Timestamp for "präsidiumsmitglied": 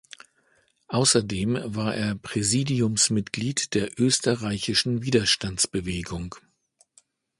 2.15-3.75